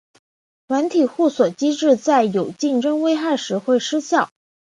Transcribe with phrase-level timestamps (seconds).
[0.67, 4.31] 软体互锁机制在有竞争危害时会失效。